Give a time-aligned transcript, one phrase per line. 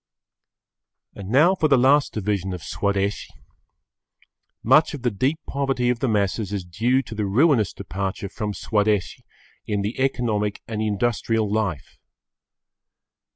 [1.13, 3.27] And now for the last division of Swadeshi,
[4.63, 8.51] much of the deep poverty of the masses is due to the ruinous departure from
[8.51, 9.23] Swadeshi
[9.67, 11.99] in the economic and industrial life.